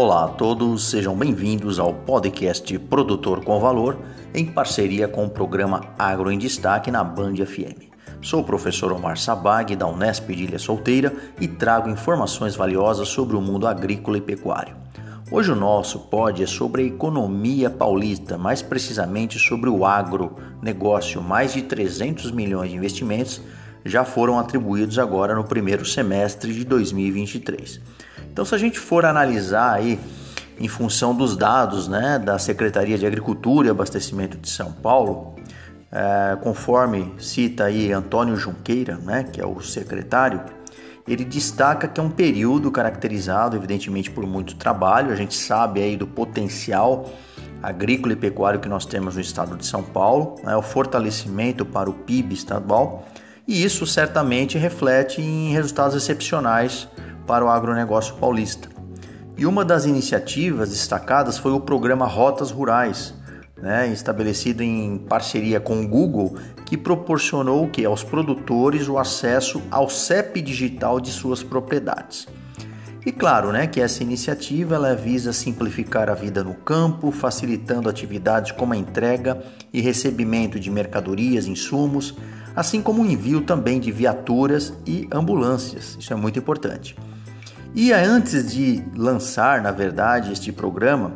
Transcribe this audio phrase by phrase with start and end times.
[0.00, 3.98] Olá a todos, sejam bem-vindos ao podcast Produtor com Valor,
[4.32, 7.90] em parceria com o programa Agro em Destaque na Band FM.
[8.22, 13.34] Sou o professor Omar Sabag, da Unesp de Ilha Solteira, e trago informações valiosas sobre
[13.34, 14.76] o mundo agrícola e pecuário.
[15.32, 21.20] Hoje o nosso pod é sobre a economia paulista, mais precisamente sobre o agronegócio.
[21.20, 23.40] Mais de 300 milhões de investimentos
[23.84, 27.80] já foram atribuídos agora no primeiro semestre de 2023.
[28.38, 29.98] Então, se a gente for analisar aí
[30.60, 35.34] em função dos dados né, da Secretaria de Agricultura e Abastecimento de São Paulo,
[35.90, 40.40] é, conforme cita aí Antônio Junqueira, né, que é o secretário,
[41.08, 45.10] ele destaca que é um período caracterizado, evidentemente, por muito trabalho.
[45.10, 47.10] A gente sabe aí do potencial
[47.60, 51.90] agrícola e pecuário que nós temos no estado de São Paulo, né, o fortalecimento para
[51.90, 53.04] o PIB estadual,
[53.48, 56.86] e isso certamente reflete em resultados excepcionais
[57.28, 58.70] para o agronegócio paulista.
[59.36, 63.14] E uma das iniciativas destacadas foi o programa Rotas Rurais,
[63.60, 69.88] né, estabelecido em parceria com o Google, que proporcionou que aos produtores o acesso ao
[69.88, 72.26] CEP digital de suas propriedades.
[73.04, 78.52] E claro, né, que essa iniciativa ela visa simplificar a vida no campo, facilitando atividades
[78.52, 79.42] como a entrega
[79.72, 82.14] e recebimento de mercadorias, insumos,
[82.56, 85.96] assim como o envio também de viaturas e ambulâncias.
[85.98, 86.96] Isso é muito importante.
[87.80, 91.12] E antes de lançar, na verdade, este programa,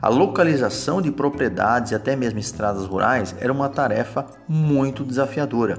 [0.00, 5.76] a localização de propriedades e até mesmo estradas rurais era uma tarefa muito desafiadora.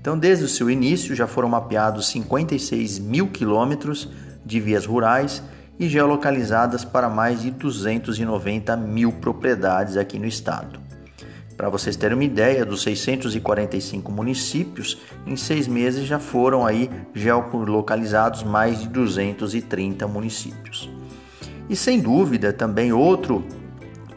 [0.00, 4.08] Então, desde o seu início, já foram mapeados 56 mil quilômetros
[4.46, 5.42] de vias rurais
[5.80, 10.81] e geolocalizadas para mais de 290 mil propriedades aqui no estado.
[11.56, 18.42] Para vocês terem uma ideia, dos 645 municípios, em seis meses já foram aí geolocalizados
[18.42, 20.90] mais de 230 municípios.
[21.68, 23.44] E sem dúvida, também outro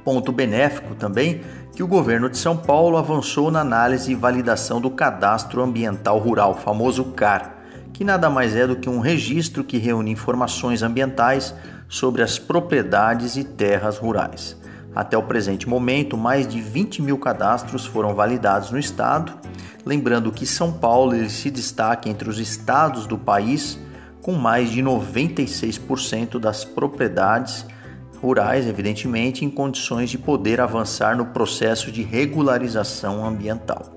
[0.04, 1.42] ponto benéfico também
[1.76, 6.56] que o governo de São Paulo avançou na análise e validação do Cadastro Ambiental Rural,
[6.56, 7.58] famoso CAR,
[7.92, 11.54] que nada mais é do que um registro que reúne informações ambientais
[11.90, 14.58] sobre as propriedades e terras rurais.
[14.96, 19.34] Até o presente momento, mais de 20 mil cadastros foram validados no estado.
[19.86, 23.78] Lembrando que São Paulo se destaca entre os estados do país
[24.22, 27.66] com mais de 96% das propriedades
[28.22, 33.94] rurais, evidentemente, em condições de poder avançar no processo de regularização ambiental.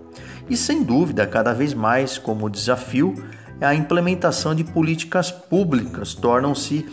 [0.50, 3.15] E sem dúvida, cada vez mais como desafio,
[3.60, 6.86] a implementação de políticas públicas tornam-se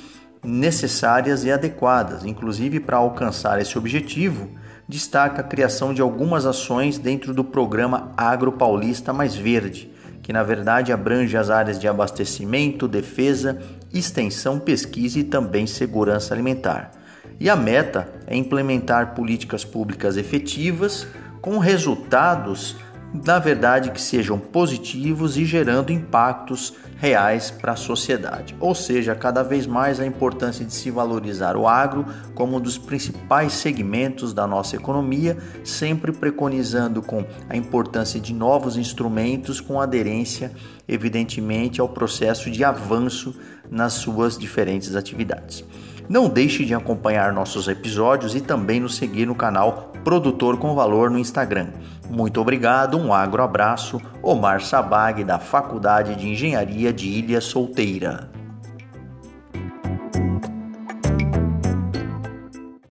[0.46, 2.24] necessárias e adequadas.
[2.24, 4.48] Inclusive, para alcançar esse objetivo,
[4.88, 9.92] destaca a criação de algumas ações dentro do programa Agro Paulista Mais Verde,
[10.22, 13.60] que na verdade abrange as áreas de abastecimento, defesa,
[13.94, 16.92] extensão, pesquisa e também segurança alimentar.
[17.40, 21.08] E a meta é implementar políticas públicas efetivas
[21.42, 22.76] com resultados
[23.24, 28.56] na verdade, que sejam positivos e gerando impactos reais para a sociedade.
[28.60, 32.78] Ou seja, cada vez mais a importância de se valorizar o agro como um dos
[32.78, 40.52] principais segmentos da nossa economia, sempre preconizando com a importância de novos instrumentos com aderência,
[40.88, 43.36] evidentemente, ao processo de avanço
[43.70, 45.64] nas suas diferentes atividades.
[46.08, 51.10] Não deixe de acompanhar nossos episódios e também nos seguir no canal Produtor com Valor
[51.10, 51.70] no Instagram.
[52.10, 58.35] Muito obrigado, um agro abraço, Omar Sabag, da Faculdade de Engenharia de Ilha Solteira.